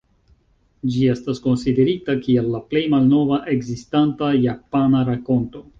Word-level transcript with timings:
Ĝi 0.95 1.03
estas 1.15 1.41
konsiderita 1.43 2.17
kiel 2.23 2.49
la 2.57 2.63
plej 2.73 2.85
malnova 2.95 3.41
ekzistanta 3.57 4.35
japana 4.51 5.09
rakonto. 5.15 5.69